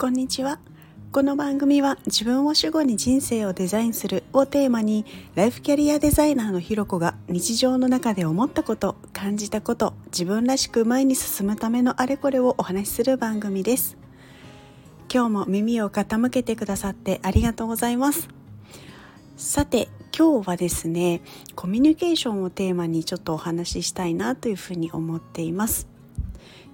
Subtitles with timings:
[0.00, 0.60] こんにちは。
[1.10, 13.96] この番組は自分を主語に人生をデザインするをテーマにライフキャリアデザイナーのひろこが日常の中で思ったこと感じたこと自分らしく前に進むためのあれこれをお話しする番組です。
[15.12, 18.28] 今日も耳を傾けてくださってありがとうございます。
[19.36, 21.22] さて今日はですね
[21.56, 25.88] コミュニケーションをテーマにちょっとお話ししたいなというふうに思っています。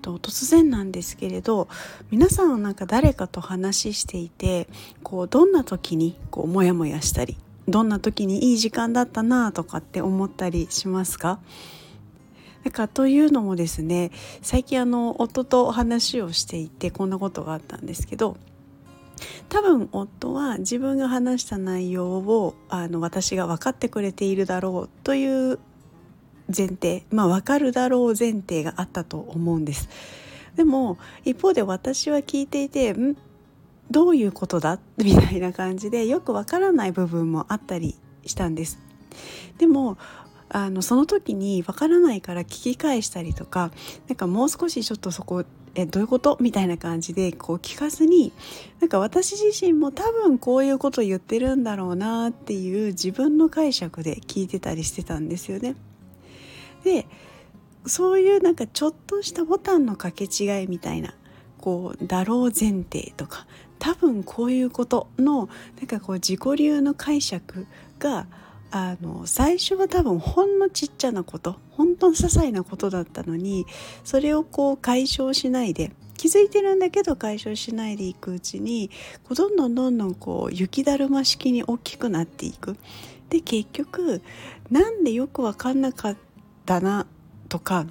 [0.00, 1.68] と突然なんですけれど
[2.10, 4.68] 皆さんはなんか誰かと話していて
[5.02, 7.36] こうどんな時にこうモヤモヤしたり
[7.68, 11.38] どんな時にいい時間だったなとかって思ったりしますか？
[12.64, 18.36] なんかというのもですね最近あの夫と話をしていてこんなことがあったんですけど
[19.48, 25.58] 多分夫は自分が話した内容をあの私が分かってくれているだろうという
[26.48, 29.88] 前提まあ分かるだろう前提があったと思うんです。
[30.56, 33.16] でも一方で私は聞いていてん？
[33.90, 34.78] どういうことだ？
[34.98, 38.78] みたいな感じでよくわからない部分もあったりしたんです。
[39.58, 39.98] でも
[40.48, 43.70] あのその時にわからないから聞き返したりとか
[44.08, 45.44] なんかもう少しちょっとそこ
[45.74, 46.36] えどういうこと？
[46.40, 48.32] みたいな感じでこう聞かずに
[48.80, 55.74] なんか私自身も多分こういうこと言ってるんだろうなっていう自分の解釈で聞いてたりしてたんですよね。
[56.84, 57.06] で
[57.86, 61.14] そういうなんかちょっとしたボタンの掛け違いみたいな
[61.58, 63.46] こうだろう前提とか
[63.78, 67.66] 多分こういうことのなんかこう自己流の解釈
[67.98, 68.26] が
[68.70, 73.66] あの最初は多分ほんのちっちゃなこと本当に些細なことだったのに
[74.02, 78.90] それをこう解消しないで気づいてるんだけど解消しないでいくうちに
[79.24, 82.76] こうどんどんどんどんこう雪だるま式に大きくなっていく。
[83.28, 84.22] で結局
[84.70, 86.31] なんでよく分かんなかった
[86.66, 87.06] だな
[87.48, 87.86] とか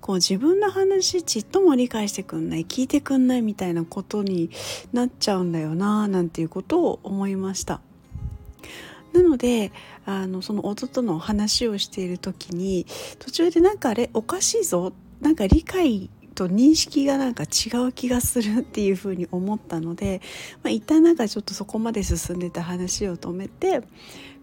[0.00, 4.50] こう自分の話ちっとも理解してくんない聞いてくんないみたいなことに
[4.92, 7.80] なっちゃうんだよななんていうことを思いました。
[9.12, 9.70] なので
[10.06, 12.84] あのその夫との話をしている時に
[13.20, 20.20] 途中でなんかあれおかしいぞなんか理解と認識がなんか違う気がするっていうふうに思ったので、
[20.64, 23.82] まあ、一旦なんかちょっとそこまで進んでた話を止めて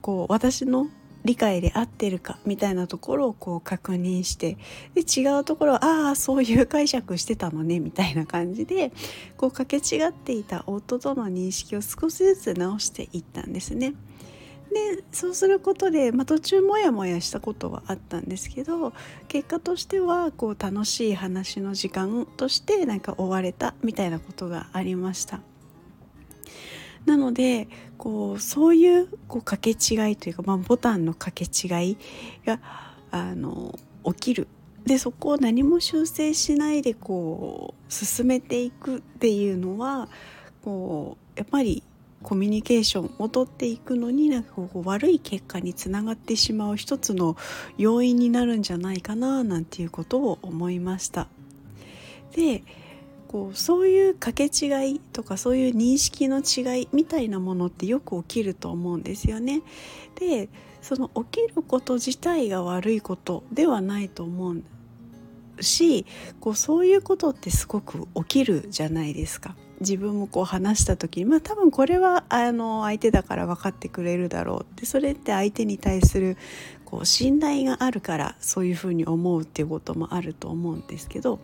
[0.00, 0.88] こう私の
[1.24, 4.56] 理解で合ってるかみたいなところをこう確認して
[4.94, 8.90] で違うところはああそういう解釈してたのねみたいな感じで
[9.36, 13.94] こう掛け違っていた夫との認識を少しずつ直していったんですね。
[14.70, 18.92] でそうすることで、まあ、途中モヤモヤしたことはあったんですけど
[19.26, 25.40] 結果としてはこう楽しい話の時間としてなんか終われたみたいなことがありました。
[27.06, 27.68] なので
[27.98, 31.96] こうそういうこう掛け違いというか、まあ、ボタンの掛け違い
[32.44, 32.60] が
[33.10, 34.48] あの起きる
[34.84, 40.08] でそこを何も修正しないでこう進めていくっていうのは
[40.62, 41.82] こうやっぱり
[42.22, 47.36] コミュニケーションをとっていくのになんかこう悪い結果につながってしまう一つの
[47.78, 51.28] 要因になるんじゃないかななんていうことを思いました。
[52.34, 52.62] で
[53.30, 59.62] こうそういう掛け違いとかそういう認識の違いみたいなものってよく起きると思うんですよね。
[60.18, 60.48] で
[60.82, 66.06] その起きること自体が悪いことではないと思うし
[66.40, 69.54] こうそういうことってすごく起きるじゃないですか。
[69.78, 76.36] 自分もこう話した時にまあ多分これはあの相手だから分かってくれるだろうってそれって相手に対する
[76.84, 81.38] こう信頼があるからそういうふうに思うっていうこともあると思うんですけど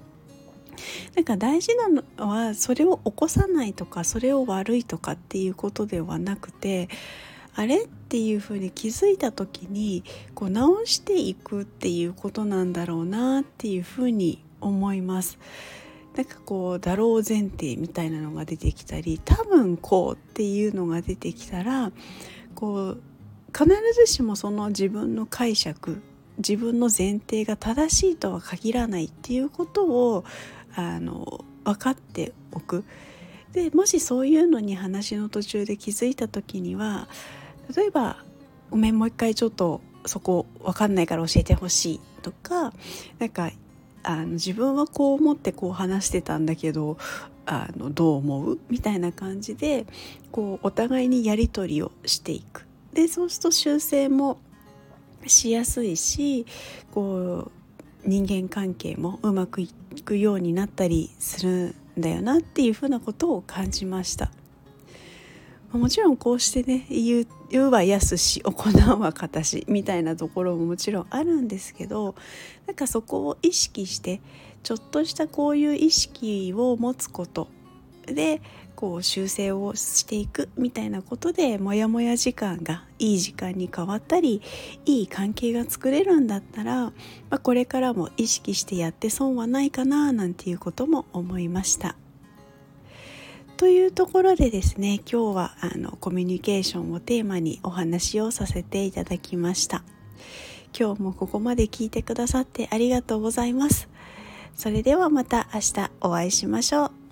[1.14, 6.88] なんか大事なのはそれを起こさないとかそれを悪いとかっていうことではなくて
[7.54, 10.04] あれっていうふうに気づいた時に
[10.34, 15.38] こう直していくっていうことなんだろうなっていうふうに思います。
[16.14, 21.93] なんかこうだろう前提みたいなのが出てきたり多分こうっていうのが出てきたら
[22.54, 23.03] こう
[23.53, 26.00] 必ずしもその自分の解釈
[26.38, 30.25] 自分の前提が正しいとは限らないっていうことを
[30.76, 32.84] あの分かっておく
[33.52, 37.08] でもしそういうのに話の途中で気づいた時には
[37.75, 38.23] 例えば
[38.70, 42.73] 「ごめんもう一回ちょっとそこ分かんないから教えてほしい」とか
[43.19, 43.50] なんか
[44.02, 46.99] あの自分はこう思ってこう話してたんだけど
[47.46, 48.58] あのどう思う？
[48.69, 49.87] みたいな感じで
[50.31, 52.67] こうお互いにやり取りをしていく。
[52.93, 54.38] でそうすると修正も
[55.26, 56.46] しやすいし
[56.93, 57.52] こう
[58.06, 59.69] 人間関係もうまくい
[60.05, 64.31] くようになったりするんだよなっていうふうなことを感じました。
[65.73, 72.14] もちろんこうしてね言う言うは易し行うは形みたいなところももちろんあるんですけど
[72.67, 74.20] なんかそこを意識して
[74.62, 77.49] ちょっとしたこういう意識を持つこと
[78.06, 78.41] で
[78.75, 84.43] こう修正をしていくみたいなことでモヤモヤ時間がいい時間に変わったり
[84.85, 86.93] いい関係が作れるんだったら、ま
[87.31, 91.97] あ、これからも意識してやって損はないかななんていうことも思いました。
[93.56, 99.82] というところでですね今日はあのコミュニケーションをテーマにお話をさせていただきました。
[100.79, 103.88] 今日もここまで聞いてくださってありがとうございます。
[104.55, 107.06] それではまた明日お会いしましょう。